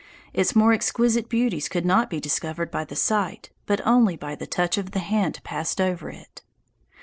[0.33, 4.47] Its more exquisite beauties could not be discovered by the sight, but only by the
[4.47, 6.41] touch of the hand passed over it."